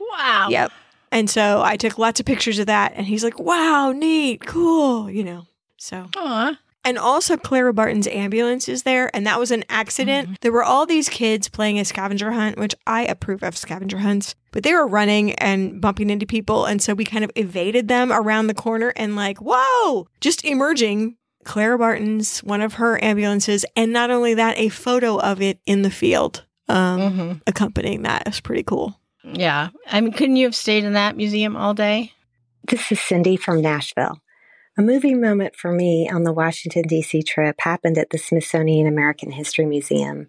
[0.00, 0.48] Wow.
[0.48, 0.72] Yep.
[1.12, 5.10] And so I took lots of pictures of that, and he's like, wow, neat, cool,
[5.10, 5.46] you know.
[5.76, 6.08] So.
[6.12, 6.56] Aww.
[6.82, 10.26] And also, Clara Barton's ambulance is there, and that was an accident.
[10.26, 10.34] Mm-hmm.
[10.40, 14.34] There were all these kids playing a scavenger hunt, which I approve of scavenger hunts,
[14.50, 16.64] but they were running and bumping into people.
[16.64, 21.16] And so we kind of evaded them around the corner and, like, whoa, just emerging.
[21.44, 25.82] Clara Barton's, one of her ambulances, and not only that, a photo of it in
[25.82, 27.32] the field um, mm-hmm.
[27.46, 28.98] accompanying that is pretty cool.
[29.24, 29.70] Yeah.
[29.86, 32.12] I mean, couldn't you have stayed in that museum all day?
[32.64, 34.20] This is Cindy from Nashville.
[34.78, 37.24] A moving moment for me on the Washington, D.C.
[37.24, 40.28] trip happened at the Smithsonian American History Museum.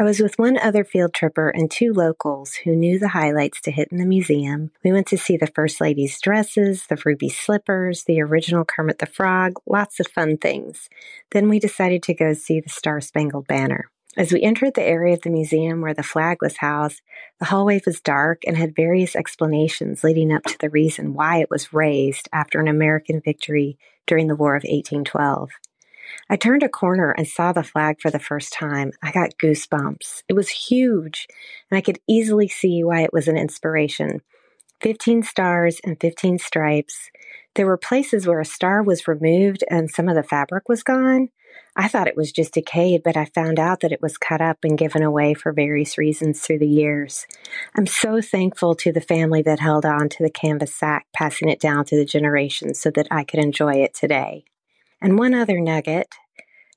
[0.00, 3.70] I was with one other field tripper and two locals who knew the highlights to
[3.70, 4.70] hit in the museum.
[4.82, 9.04] We went to see the First Lady's dresses, the Ruby slippers, the original Kermit the
[9.04, 10.88] Frog, lots of fun things.
[11.30, 13.91] Then we decided to go see the Star Spangled Banner.
[14.14, 17.00] As we entered the area of the museum where the flag was housed,
[17.38, 21.48] the hallway was dark and had various explanations leading up to the reason why it
[21.48, 25.48] was raised after an American victory during the War of 1812.
[26.28, 28.92] I turned a corner and saw the flag for the first time.
[29.02, 30.24] I got goosebumps.
[30.28, 31.26] It was huge,
[31.70, 34.20] and I could easily see why it was an inspiration.
[34.82, 37.10] 15 stars and 15 stripes.
[37.54, 41.30] There were places where a star was removed and some of the fabric was gone.
[41.74, 44.58] I thought it was just decayed, but I found out that it was cut up
[44.62, 47.26] and given away for various reasons through the years.
[47.74, 51.60] I'm so thankful to the family that held on to the canvas sack, passing it
[51.60, 54.44] down through the generations so that I could enjoy it today.
[55.00, 56.08] And one other nugget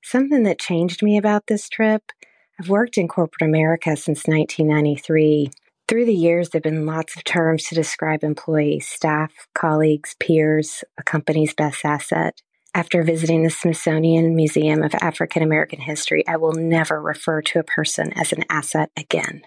[0.01, 2.11] something that changed me about this trip
[2.59, 5.51] I've worked in corporate America since 1993.
[5.88, 10.83] Through the years, there have been lots of terms to describe employees, staff, colleagues, peers,
[10.97, 12.41] a company's best asset.
[12.75, 17.63] After visiting the Smithsonian Museum of African American History, I will never refer to a
[17.63, 19.43] person as an asset again.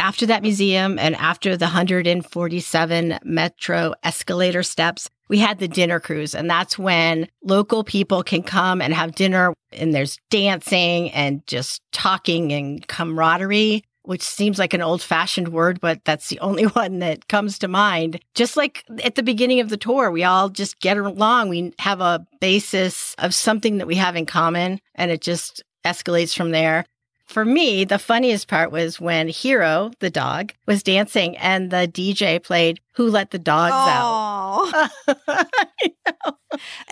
[0.00, 6.34] After that museum and after the 147 metro escalator steps, we had the dinner cruise.
[6.34, 11.82] And that's when local people can come and have dinner and there's dancing and just
[11.92, 17.00] talking and camaraderie which seems like an old fashioned word, but that's the only one
[17.00, 18.20] that comes to mind.
[18.34, 21.48] Just like at the beginning of the tour, we all just get along.
[21.48, 26.34] We have a basis of something that we have in common, and it just escalates
[26.36, 26.84] from there.
[27.26, 32.42] For me, the funniest part was when Hero, the dog, was dancing and the DJ
[32.42, 34.90] played Who Let the Dogs Out.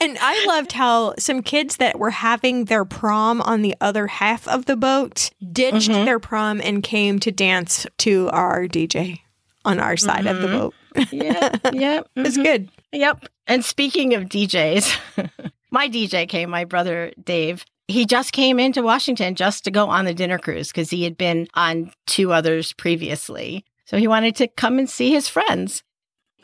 [0.01, 4.47] and I loved how some kids that were having their prom on the other half
[4.49, 6.05] of the boat ditched Mm-hmm.
[6.05, 9.21] their prom and came to dance to our DJ
[9.65, 10.53] on our side of the Mhm.
[10.53, 10.75] boat.
[11.13, 12.01] yeah, yeah.
[12.17, 12.69] It's good.
[12.93, 13.27] Yep.
[13.47, 15.31] And speaking of DJs,
[15.71, 17.65] my DJ came, my brother Dave.
[17.87, 21.19] He just came into Washington just to go on the dinner cruise because he had
[21.19, 23.65] been on two others previously.
[23.85, 25.83] So he wanted to come and see his friends.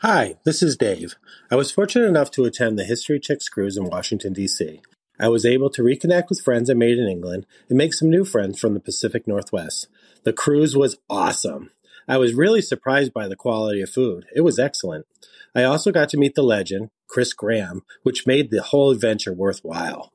[0.01, 1.15] Hi, this is Dave.
[1.49, 4.81] I was fortunate enough to attend the History Chicks cruise in Washington, D.C.
[5.19, 8.23] I was able to reconnect with friends I made in England and make some new
[8.23, 9.87] friends from the Pacific Northwest.
[10.23, 11.71] The cruise was awesome.
[12.07, 14.25] I was really surprised by the quality of food.
[14.35, 15.05] It was excellent.
[15.55, 20.11] I also got to meet the legend, Chris Graham, which made the whole adventure worthwhile.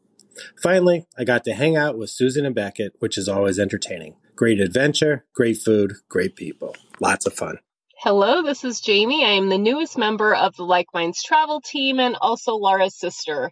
[0.62, 4.16] Finally, I got to hang out with Susan and Beckett, which is always entertaining.
[4.34, 6.76] Great adventure, great food, great people.
[7.00, 7.58] Lots of fun.
[8.00, 9.24] Hello, this is Jamie.
[9.24, 13.50] I am the newest member of the Like Minds travel team and also Laura's sister.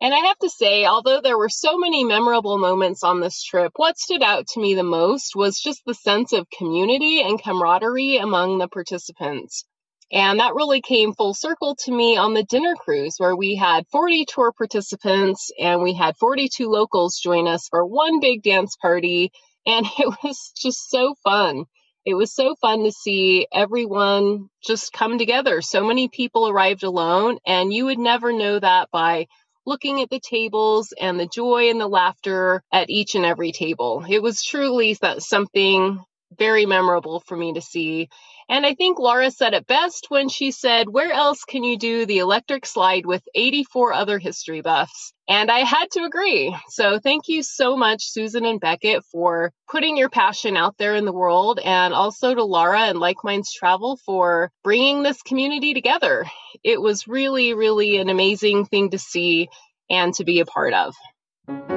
[0.00, 3.72] And I have to say, although there were so many memorable moments on this trip,
[3.76, 8.16] what stood out to me the most was just the sense of community and camaraderie
[8.16, 9.64] among the participants.
[10.12, 13.86] And that really came full circle to me on the dinner cruise, where we had
[13.90, 19.32] 40 tour participants and we had 42 locals join us for one big dance party.
[19.66, 21.64] And it was just so fun.
[22.04, 25.60] It was so fun to see everyone just come together.
[25.60, 29.26] So many people arrived alone, and you would never know that by
[29.66, 34.04] looking at the tables and the joy and the laughter at each and every table.
[34.08, 36.00] It was truly something
[36.38, 38.08] very memorable for me to see.
[38.48, 42.06] And I think Laura said it best when she said, Where else can you do
[42.06, 45.12] the electric slide with 84 other history buffs?
[45.28, 46.56] And I had to agree.
[46.68, 51.04] So thank you so much, Susan and Beckett, for putting your passion out there in
[51.04, 56.26] the world, and also to Laura and Like Minds Travel for bringing this community together.
[56.62, 59.48] It was really, really an amazing thing to see
[59.90, 61.75] and to be a part of.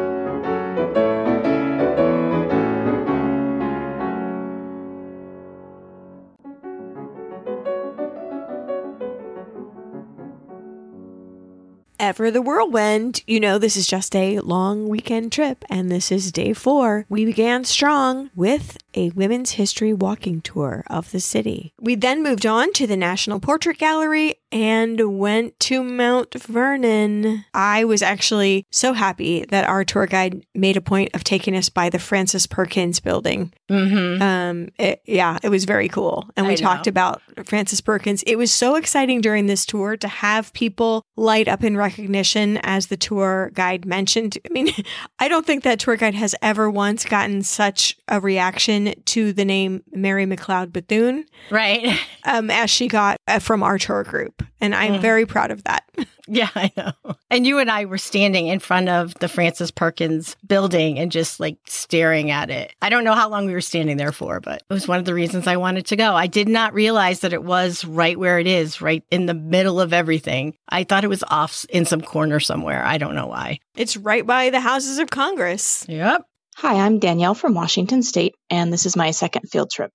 [12.10, 16.32] Ever the whirlwind, you know, this is just a long weekend trip, and this is
[16.32, 17.06] day four.
[17.08, 21.72] We began strong with a women's history walking tour of the city.
[21.80, 27.46] We then moved on to the National Portrait Gallery and went to Mount Vernon.
[27.54, 31.70] I was actually so happy that our tour guide made a point of taking us
[31.70, 33.54] by the Frances Perkins building.
[33.70, 34.22] Mm-hmm.
[34.22, 36.30] Um, it, yeah, it was very cool.
[36.36, 36.92] And we I talked know.
[36.92, 38.24] about Frances Perkins.
[38.24, 42.88] It was so exciting during this tour to have people light up in recognition, as
[42.88, 44.38] the tour guide mentioned.
[44.46, 44.70] I mean,
[45.20, 49.46] I don't think that tour guide has ever once gotten such a reaction to the
[49.46, 52.00] name Mary McLeod Bethune, right?
[52.26, 55.02] Um, as she got uh, from our tour group, and I'm Mm.
[55.02, 55.84] very proud of that.
[56.32, 56.92] Yeah, I know.
[57.32, 61.40] And you and I were standing in front of the Frances Perkins building and just
[61.40, 62.72] like staring at it.
[62.84, 65.06] I don't know how long we were standing there for, but it was one of
[65.06, 66.14] the reasons I wanted to go.
[66.14, 69.82] I did not realize that it was right where it is, right in the middle
[69.82, 70.54] of everything.
[70.70, 72.86] I thought it was off in some corner somewhere.
[72.86, 73.58] I don't know why.
[73.76, 75.84] It's right by the Houses of Congress.
[75.90, 76.26] Yep.
[76.58, 79.94] Hi, I'm Danielle from Washington State, and this is my second field trip.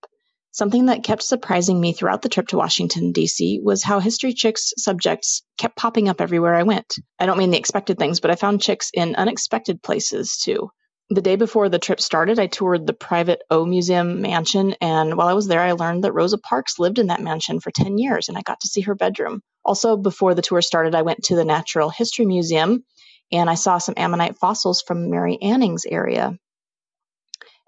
[0.54, 3.58] Something that kept surprising me throughout the trip to Washington, D.C.
[3.64, 6.94] was how History Chicks subjects kept popping up everywhere I went.
[7.18, 10.70] I don't mean the expected things, but I found chicks in unexpected places too.
[11.10, 15.26] The day before the trip started, I toured the private O Museum mansion, and while
[15.26, 18.28] I was there, I learned that Rosa Parks lived in that mansion for 10 years,
[18.28, 19.42] and I got to see her bedroom.
[19.64, 22.84] Also, before the tour started, I went to the Natural History Museum
[23.32, 26.38] and I saw some ammonite fossils from Mary Anning's area.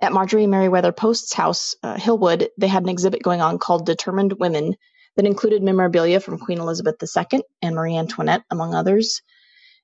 [0.03, 4.35] At Marjorie Merriweather Post's house, uh, Hillwood, they had an exhibit going on called Determined
[4.39, 4.77] Women
[5.17, 9.23] that included memorabilia from Queen Elizabeth II and Marie Antoinette, among others.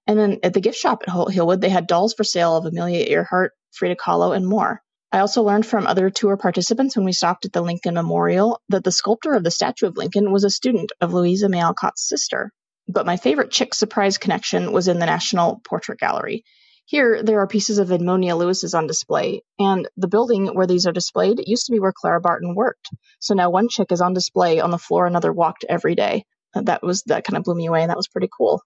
[0.07, 3.07] And then at the gift shop at Hillwood, they had dolls for sale of Amelia
[3.09, 4.83] Earhart, Frida Kahlo, and more.
[5.11, 8.85] I also learned from other tour participants when we stopped at the Lincoln Memorial that
[8.85, 12.51] the sculptor of the statue of Lincoln was a student of Louisa May Alcott's sister.
[12.89, 16.45] But my favorite chick surprise connection was in the National Portrait Gallery.
[16.85, 20.93] Here, there are pieces of Edmonia Lewis's on display, and the building where these are
[20.93, 22.91] displayed used to be where Clara Barton worked.
[23.21, 26.25] So now one chick is on display on the floor another walked every day.
[26.55, 28.63] That was that kind of blew me away, and that was pretty cool.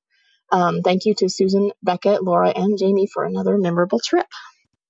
[0.50, 4.26] Um, thank you to Susan, Beckett, Laura, and Jamie for another memorable trip.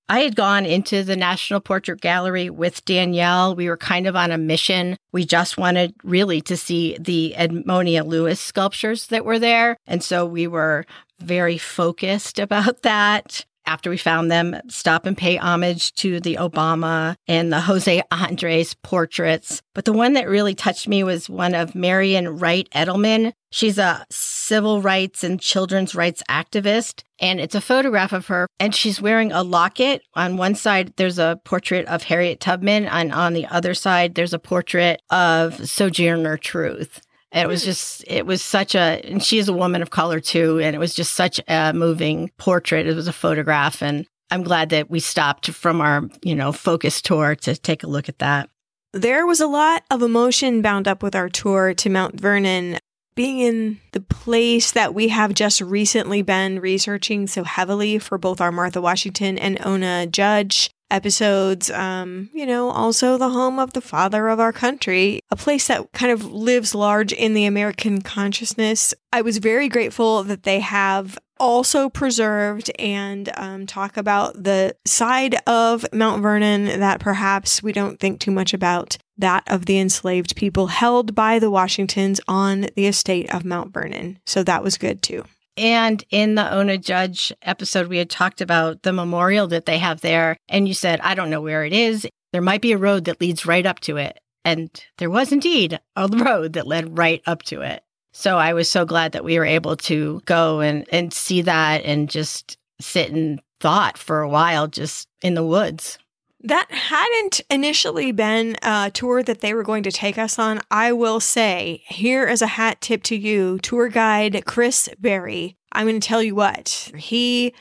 [0.09, 3.57] I had gone into the National Portrait Gallery with Danielle.
[3.57, 4.97] We were kind of on a mission.
[5.11, 9.77] We just wanted really to see the Edmonia Lewis sculptures that were there.
[9.85, 10.87] And so we were
[11.19, 17.17] very focused about that after we found them, stop and pay homage to the Obama
[17.27, 19.61] and the Jose Andres portraits.
[19.75, 23.33] But the one that really touched me was one of Marian Wright Edelman.
[23.51, 27.03] She's a civil rights and children's rights activist.
[27.19, 30.03] And it's a photograph of her, and she's wearing a locket.
[30.15, 34.35] On one side, there's a portrait of Harriet Tubman, and on the other side, there's
[34.35, 37.01] a portrait of Sojourner Truth.
[37.37, 40.59] It was just, it was such a, and she is a woman of color too.
[40.59, 42.87] And it was just such a moving portrait.
[42.87, 43.83] It was a photograph.
[43.83, 47.89] And I'm glad that we stopped from our, you know, focus tour to take a
[47.89, 48.49] look at that.
[48.95, 52.79] There was a lot of emotion bound up with our tour to Mount Vernon.
[53.15, 58.43] Being in the place that we have just recently been researching so heavily for both
[58.43, 61.71] our Martha Washington and Ona Judge episodes.
[61.71, 65.93] Um, you know, also the home of the father of our country, a place that
[65.93, 68.95] kind of lives large in the American consciousness.
[69.13, 75.37] I was very grateful that they have also preserved and um, talk about the side
[75.47, 80.37] of Mount Vernon that perhaps we don't think too much about that of the enslaved
[80.37, 84.19] people held by the Washingtons on the estate of Mount Vernon.
[84.27, 85.25] So that was good too.
[85.57, 90.01] And in the Ona Judge episode, we had talked about the memorial that they have
[90.03, 90.37] there.
[90.49, 92.07] And you said, I don't know where it is.
[92.33, 94.21] There might be a road that leads right up to it.
[94.45, 97.83] And there was indeed a road that led right up to it.
[98.13, 101.85] So I was so glad that we were able to go and, and see that
[101.85, 105.99] and just sit and thought for a while just in the woods.
[106.47, 110.61] That hadn't initially been a tour that they were going to take us on.
[110.71, 115.57] I will say, here is a hat tip to you, tour guide Chris Berry.
[115.73, 117.53] I'm going to tell you what, he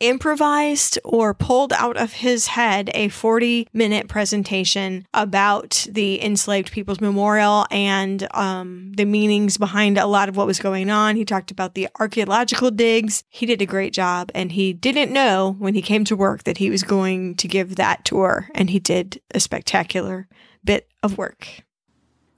[0.00, 7.00] improvised or pulled out of his head a 40 minute presentation about the enslaved people's
[7.00, 11.16] memorial and um, the meanings behind a lot of what was going on.
[11.16, 13.24] He talked about the archaeological digs.
[13.28, 16.58] He did a great job and he didn't know when he came to work that
[16.58, 20.28] he was going to give that tour and he did a spectacular
[20.64, 21.64] bit of work.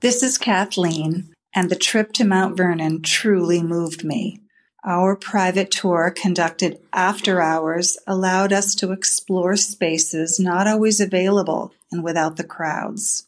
[0.01, 4.40] This is Kathleen and the trip to Mount Vernon truly moved me.
[4.83, 12.03] Our private tour conducted after hours allowed us to explore spaces not always available and
[12.03, 13.27] without the crowds.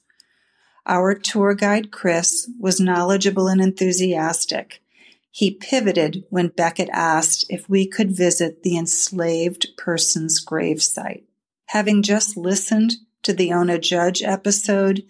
[0.88, 4.82] Our tour guide, Chris, was knowledgeable and enthusiastic.
[5.30, 11.24] He pivoted when Beckett asked if we could visit the enslaved person's gravesite.
[11.68, 15.04] Having just listened to the Ona Judge episode,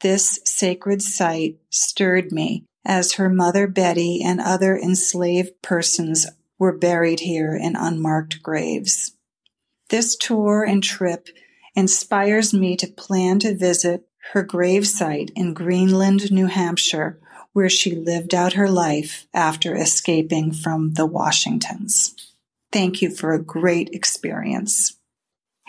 [0.00, 6.26] this sacred site stirred me as her mother Betty and other enslaved persons
[6.58, 9.12] were buried here in unmarked graves.
[9.90, 11.28] This tour and trip
[11.74, 17.18] inspires me to plan to visit her gravesite in Greenland, New Hampshire,
[17.52, 22.14] where she lived out her life after escaping from the Washingtons.
[22.70, 24.96] Thank you for a great experience.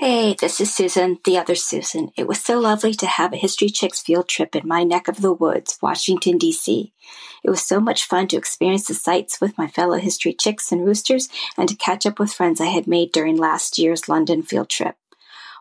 [0.06, 2.12] Hey, this is Susan, the other Susan.
[2.18, 5.22] It was so lovely to have a History Chicks field trip in my neck of
[5.22, 6.92] the woods, Washington, D.C.
[7.42, 10.86] It was so much fun to experience the sights with my fellow History Chicks and
[10.86, 14.68] Roosters and to catch up with friends I had made during last year's London field
[14.68, 14.98] trip.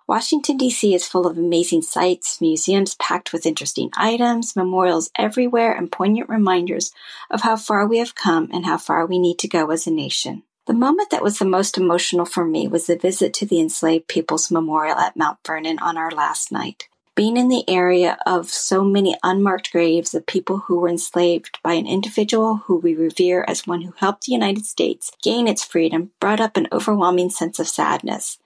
[0.08, 0.92] Washington, D.C.
[0.92, 6.90] is full of amazing sights, museums packed with interesting items, memorials everywhere, and poignant reminders
[7.30, 9.92] of how far we have come and how far we need to go as a
[9.92, 10.42] nation.
[10.72, 14.08] The moment that was the most emotional for me was the visit to the Enslaved
[14.08, 16.88] People's Memorial at Mount Vernon on our last night.
[17.14, 21.74] Being in the area of so many unmarked graves of people who were enslaved by
[21.74, 26.12] an individual who we revere as one who helped the United States gain its freedom
[26.20, 28.38] brought up an overwhelming sense of sadness.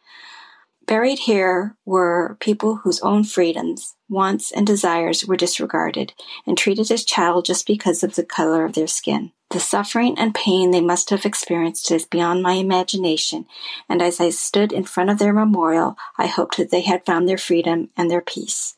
[0.85, 6.13] Buried here were people whose own freedoms, wants, and desires were disregarded
[6.45, 9.31] and treated as chattel just because of the color of their skin.
[9.51, 13.47] The suffering and pain they must have experienced is beyond my imagination,
[13.89, 17.29] and as I stood in front of their memorial, I hoped that they had found
[17.29, 18.75] their freedom and their peace.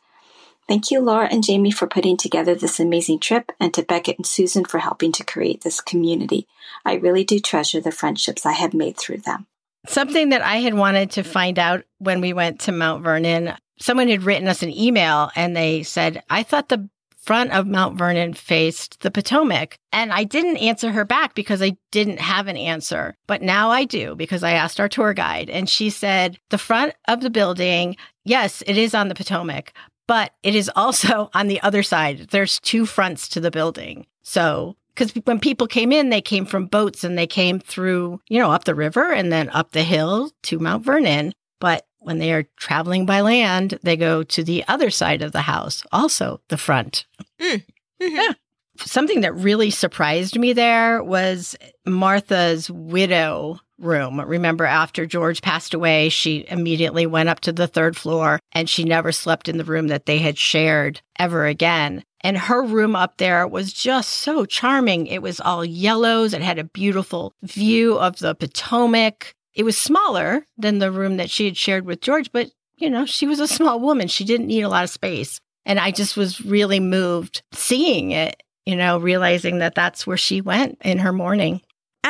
[0.69, 4.27] Thank you, Laura and Jamie, for putting together this amazing trip, and to Beckett and
[4.27, 6.47] Susan for helping to create this community.
[6.85, 9.47] I really do treasure the friendships I have made through them.
[9.87, 14.09] Something that I had wanted to find out when we went to Mount Vernon, someone
[14.09, 16.91] had written us an email and they said, I thought the
[17.29, 19.79] front of Mount Vernon faced the Potomac.
[19.93, 23.15] And I didn't answer her back because I didn't have an answer.
[23.27, 26.95] But now I do because I asked our tour guide and she said, the front
[27.07, 29.75] of the building, yes, it is on the Potomac,
[30.07, 32.29] but it is also on the other side.
[32.31, 34.07] There's two fronts to the building.
[34.23, 38.39] So because when people came in, they came from boats and they came through, you
[38.39, 41.35] know, up the river and then up the hill to Mount Vernon.
[41.61, 45.43] But when they are traveling by land, they go to the other side of the
[45.43, 47.05] house, also the front.
[47.41, 47.63] Mm.
[48.03, 48.17] Mm-hmm.
[48.17, 48.33] Yeah.
[48.79, 51.55] Something that really surprised me there was
[51.85, 54.21] Martha's widow room.
[54.21, 58.85] Remember, after George passed away, she immediately went up to the third floor and she
[58.85, 62.03] never slept in the room that they had shared ever again.
[62.23, 65.07] And her room up there was just so charming.
[65.07, 66.33] It was all yellows.
[66.33, 69.35] It had a beautiful view of the Potomac.
[69.55, 73.07] It was smaller than the room that she had shared with George, but you know,
[73.07, 74.09] she was a small woman.
[74.09, 75.41] She didn't need a lot of space.
[75.67, 80.41] And I just was really moved seeing it, you know, realizing that that's where she
[80.41, 81.61] went in her mourning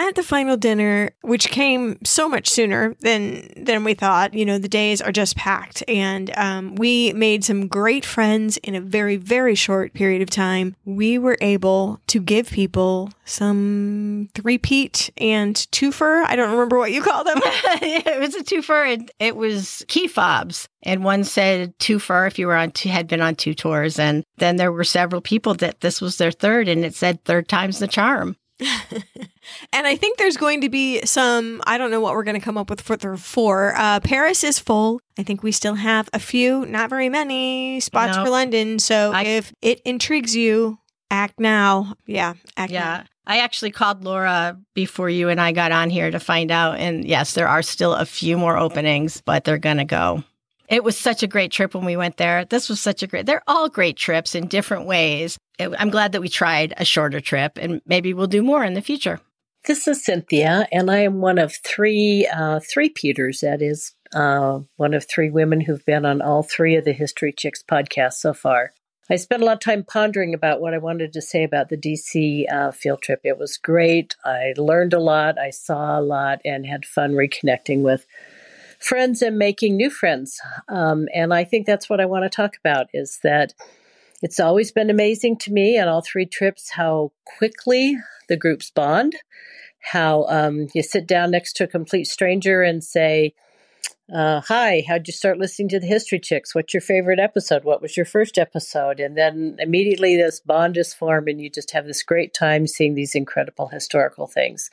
[0.06, 4.58] at the final dinner, which came so much sooner than than we thought, you know,
[4.58, 9.16] the days are just packed, and um, we made some great friends in a very
[9.16, 10.76] very short period of time.
[10.84, 16.24] We were able to give people some three-peat and twofer.
[16.26, 17.40] I don't remember what you call them.
[17.44, 20.68] it was a twofer, and it was key fobs.
[20.82, 24.24] And one said twofer if you were on two, had been on two tours, and
[24.36, 27.78] then there were several people that this was their third, and it said third time's
[27.78, 28.36] the charm.
[29.72, 32.44] and I think there's going to be some, I don't know what we're going to
[32.44, 33.74] come up with for the four.
[33.76, 35.00] Uh, Paris is full.
[35.18, 38.78] I think we still have a few, not very many spots for London.
[38.78, 40.78] So I, if it intrigues you,
[41.10, 41.94] act now.
[42.06, 42.34] Yeah.
[42.56, 42.80] Act yeah.
[42.80, 43.04] Now.
[43.26, 46.78] I actually called Laura before you and I got on here to find out.
[46.78, 50.24] And yes, there are still a few more openings, but they're going to go.
[50.68, 52.44] It was such a great trip when we went there.
[52.44, 55.38] This was such a great, they're all great trips in different ways.
[55.58, 58.82] I'm glad that we tried a shorter trip and maybe we'll do more in the
[58.82, 59.20] future.
[59.66, 64.60] This is Cynthia, and I am one of three, uh, three Peters, that is, uh,
[64.76, 68.32] one of three women who've been on all three of the History Chicks podcasts so
[68.32, 68.72] far.
[69.10, 71.76] I spent a lot of time pondering about what I wanted to say about the
[71.76, 73.20] DC uh, field trip.
[73.24, 74.14] It was great.
[74.24, 78.06] I learned a lot, I saw a lot, and had fun reconnecting with
[78.78, 80.40] friends and making new friends.
[80.68, 83.54] Um, and I think that's what I want to talk about is that
[84.22, 87.96] it's always been amazing to me on all three trips how quickly
[88.28, 89.16] the groups bond,
[89.80, 93.34] how um, you sit down next to a complete stranger and say,
[94.12, 96.54] uh, hi, how'd you start listening to the History Chicks?
[96.54, 97.64] What's your favorite episode?
[97.64, 99.00] What was your first episode?
[99.00, 102.94] And then immediately this bond is formed, and you just have this great time seeing
[102.94, 104.70] these incredible historical things.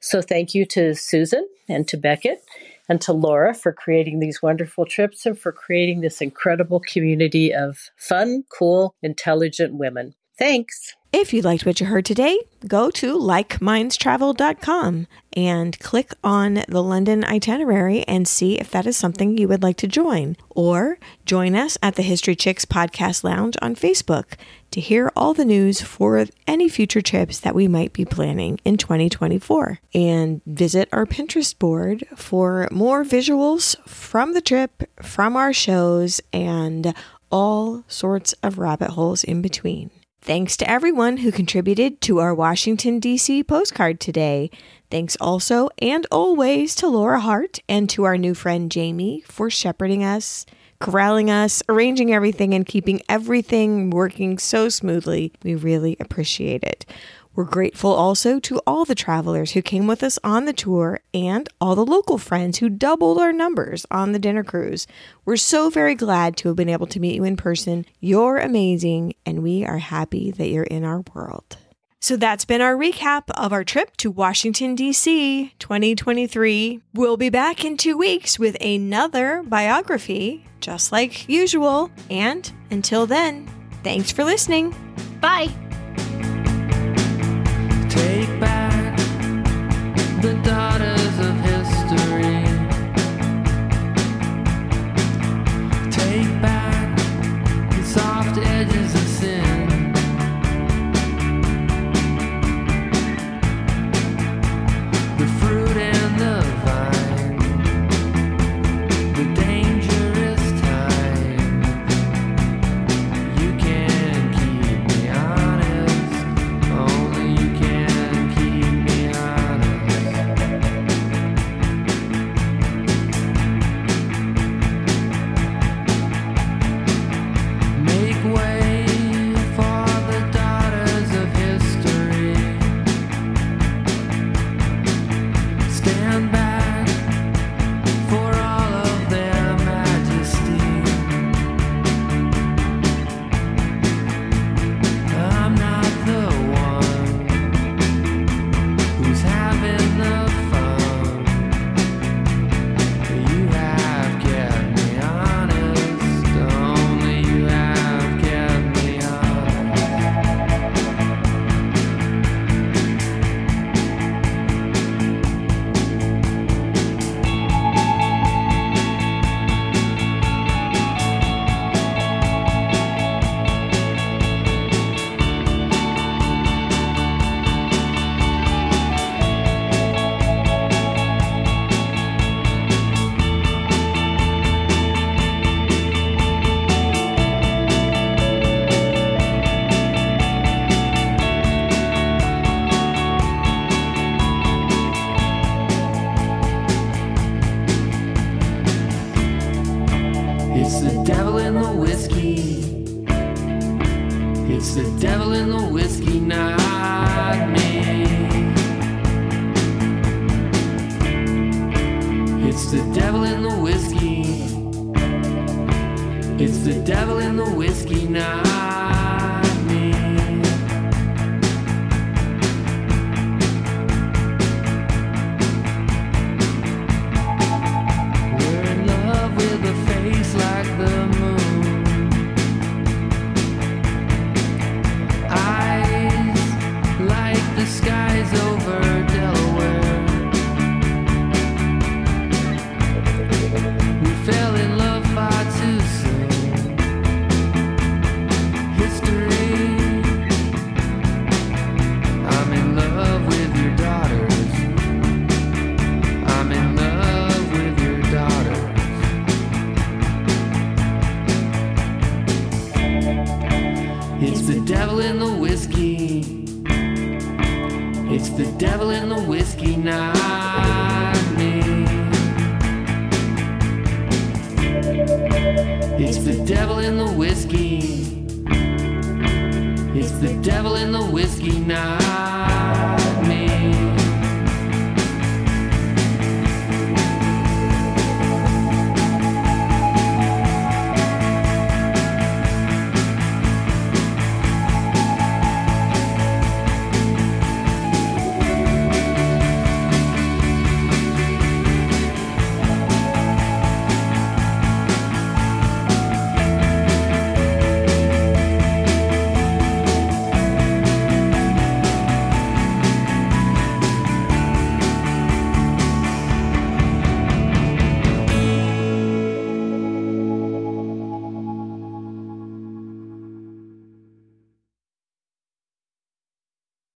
[0.00, 2.44] So, thank you to Susan and to Beckett
[2.88, 7.90] and to Laura for creating these wonderful trips and for creating this incredible community of
[7.96, 10.14] fun, cool, intelligent women.
[10.38, 10.94] Thanks.
[11.18, 12.38] If you liked what you heard today,
[12.68, 19.38] go to likemindstravel.com and click on the London itinerary and see if that is something
[19.38, 20.36] you would like to join.
[20.50, 24.34] Or join us at the History Chicks Podcast Lounge on Facebook
[24.72, 28.76] to hear all the news for any future trips that we might be planning in
[28.76, 29.78] 2024.
[29.94, 36.94] And visit our Pinterest board for more visuals from the trip, from our shows, and
[37.32, 39.90] all sorts of rabbit holes in between.
[40.26, 43.44] Thanks to everyone who contributed to our Washington, D.C.
[43.44, 44.50] postcard today.
[44.90, 50.02] Thanks also and always to Laura Hart and to our new friend Jamie for shepherding
[50.02, 50.44] us,
[50.80, 55.32] corralling us, arranging everything, and keeping everything working so smoothly.
[55.44, 56.84] We really appreciate it.
[57.36, 61.46] We're grateful also to all the travelers who came with us on the tour and
[61.60, 64.86] all the local friends who doubled our numbers on the dinner cruise.
[65.26, 67.84] We're so very glad to have been able to meet you in person.
[68.00, 71.58] You're amazing, and we are happy that you're in our world.
[72.00, 75.52] So that's been our recap of our trip to Washington, D.C.
[75.58, 76.80] 2023.
[76.94, 81.90] We'll be back in two weeks with another biography, just like usual.
[82.08, 83.46] And until then,
[83.82, 84.74] thanks for listening.
[85.20, 85.50] Bye.